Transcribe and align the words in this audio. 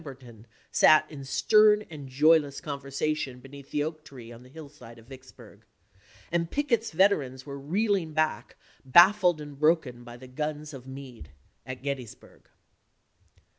berton 0.03 0.47
sat 0.71 1.05
in 1.11 1.23
stern 1.23 1.83
and 1.91 2.09
joyless 2.09 2.59
conversation 2.59 3.39
be 3.39 3.49
neath 3.49 3.69
the 3.69 3.83
oak 3.83 4.03
tree 4.03 4.31
on 4.31 4.41
the 4.41 4.49
hillside 4.49 4.97
of 4.97 5.05
Vicksburg, 5.05 5.63
and 6.31 6.49
Pickett's 6.49 6.89
veterans 6.89 7.45
were 7.45 7.59
reeling 7.59 8.11
back, 8.13 8.55
baffled 8.83 9.39
and 9.39 9.59
broken 9.59 10.03
by 10.03 10.17
the 10.17 10.27
guns 10.27 10.73
of 10.73 10.87
Meade 10.87 11.29
at 11.67 11.83
Gettysburg. 11.83 12.49